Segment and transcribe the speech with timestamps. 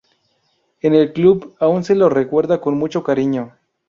[0.81, 3.53] En el club aún se lo recuerda con mucho cariño.